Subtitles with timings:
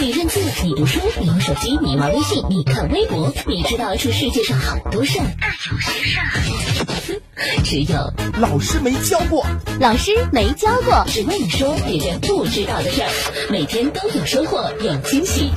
[0.00, 9.44] 你认字，你读书，你用手机，你玩微信，你看微博，你知道这世界上好多事儿，但有些事儿，只有老师没教过。
[9.80, 13.10] 老师没教过，只为你说别人不知道的事儿，
[13.50, 15.50] 每天都有收获，有惊喜。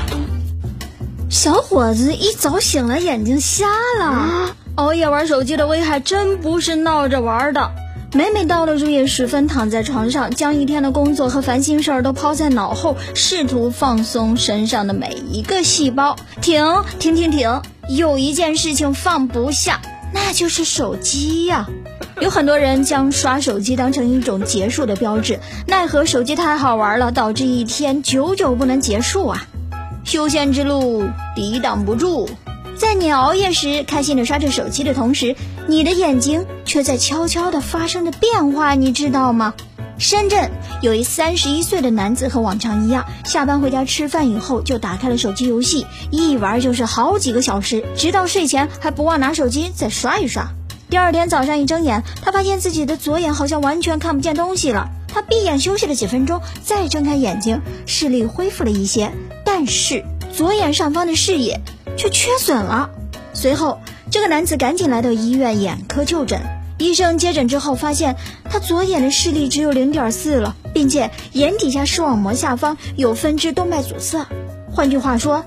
[1.30, 3.68] 小伙子一早醒来眼睛瞎
[4.00, 7.72] 了，熬夜玩手机的危害真不是闹着玩的。
[8.14, 16.18] 每每到了入夜时分，躺在床上，将一天的工作和烦心事儿都抛在脑后，试图放松身上的每一个细胞。
[16.42, 16.62] 停
[17.00, 19.80] 停停停，有一件事情放不下，
[20.14, 21.70] 那就是手机呀。
[22.20, 29.48] 有很多人将刷手机当成一种结束的标志，奈何手机太好玩了，导致一天久久不能结束啊。
[30.04, 32.30] 修仙之路抵挡不住，
[32.78, 35.36] 在你熬夜时开心的刷着手机的同时，
[35.68, 39.54] 你的眼睛却在悄悄地发生着变化，你知道吗？
[39.98, 40.50] 深圳
[40.82, 50.48] 有一三十一岁的男子和往常一样，下班回家吃饭以后就打开了手机游戏，一玩就是好几个小时，直到睡前还不忘拿手机再刷一刷。
[50.90, 54.90] 第二天早上一睁眼，他发现自己的左眼好像完全看不见东西了。
[55.08, 59.12] 他闭眼休息了几分钟，再睁开眼睛，视力恢复了一些。
[59.46, 61.62] 但是左眼上方的视野
[61.98, 62.90] 却缺损了。
[63.34, 63.80] 随后，
[64.10, 66.42] 这个男子赶紧来到医院眼科就诊。
[66.78, 68.16] 医生接诊之后发现，
[68.50, 74.26] 他左眼的视力只有零点四了，并且眼底下视网膜下方有分支动脉阻塞。
[74.72, 75.46] 换句话说，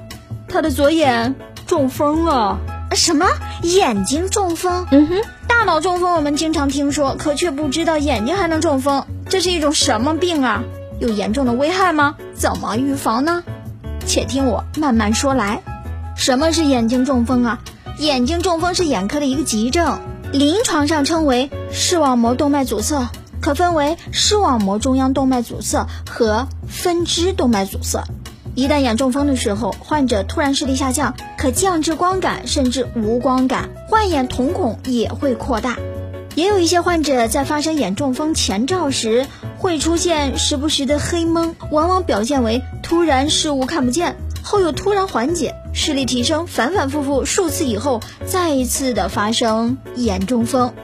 [0.49, 1.35] 他的左眼
[1.67, 2.59] 中风了。
[2.95, 3.27] 什么？
[3.63, 4.87] 眼睛中风？
[4.93, 9.05] 嗯哼，大脑中风我们经常听说，可却不知道眼睛还能中风。
[9.29, 10.63] 这是一种什么病啊？
[11.01, 12.15] 有严重的危害吗？
[12.35, 13.43] 怎么预防呢？
[14.07, 15.61] 且听我慢慢说来。
[16.17, 17.61] 什么是眼睛中风啊？
[17.99, 20.01] 眼睛中风是眼科的一个急症，
[20.33, 23.09] 临床上称为视网膜动脉阻塞，
[23.41, 28.05] 可分为视网膜中央动脉阻塞和分支动脉阻塞。
[28.55, 35.77] 一旦眼中风的时候，患者突然视力下降，可降至光感甚至无光感，患眼瞳孔也会扩大。
[36.37, 39.27] 也有一些患者在发生眼中风前兆时，
[39.59, 50.75] 会出现时不时的黑蒙，往往表现为突然视物看不见，后又突然缓解，视力提升，反反复复数次以后，再一次的发生眼中风。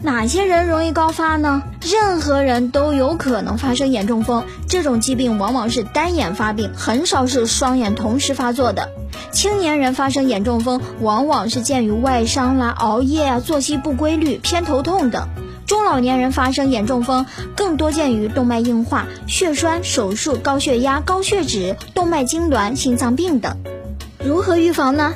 [0.00, 1.62] 哪些人容易高发呢？
[1.80, 8.88] 任何人都有可能发生眼中风，这种疾病往往是单眼发病，很少是双眼同时发作的。
[9.30, 15.28] 青年人发生眼中风，往往是鉴于外伤啦、熬夜啊、作息不规律、偏头痛等；
[15.66, 23.56] 中老年人发生眼中风，更多见于动脉硬化、血栓、手术、高血压、高血脂、动脉痉挛、心脏病等。
[24.24, 25.14] 如何预防呢？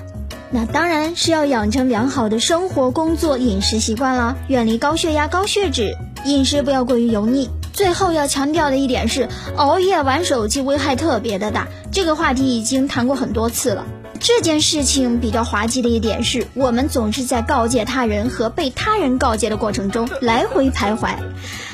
[0.51, 7.51] 那当然是要养成良好的生活、工作、饮食习惯了，远离高血压、高血脂，饮食不要过于油腻。
[7.73, 13.85] 最后要强调的一点是，熬夜玩手机危害特别的大，这个话题已经谈过很多次了。
[14.17, 21.15] 这件事情比较滑稽的一点是，我们总是在告诫他人和被他人告诫的过程中来回徘徊。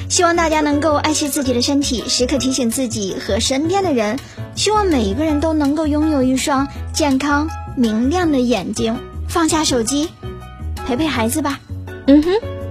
[0.08, 4.18] 希望大家能够爱惜自己的身体，时刻提醒自己和身边的人。
[4.54, 8.98] 希望每一个人都能够拥有一双健康明亮的眼睛。
[9.28, 10.10] 放下手机，
[10.86, 11.58] 陪陪孩子吧。
[12.06, 12.61] 嗯哼。